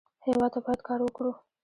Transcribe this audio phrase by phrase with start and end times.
[0.25, 1.31] هېواد ته باید کار وکړو